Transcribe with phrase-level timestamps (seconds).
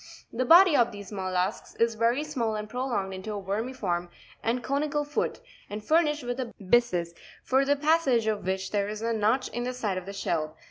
[0.33, 4.09] The body of these mollusksis very small and prolonged into a vermiform
[4.41, 5.39] and conte cal foot,
[5.69, 9.55] and furnished with a byssus, for the passage of which Pig esos: thee is "neil
[9.59, 10.57] in the side of the shell.